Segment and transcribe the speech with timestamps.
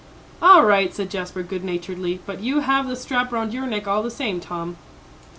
[0.41, 4.01] "All right," said Jasper, good naturedly, "but you have the strap round your neck all
[4.01, 4.77] the same, Tom."